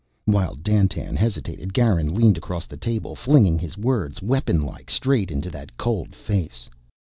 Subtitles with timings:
[0.25, 5.51] While Dandtan hesitated, Garin leaned across the table, flinging his words, weapon like, straight into
[5.51, 6.71] that cold face.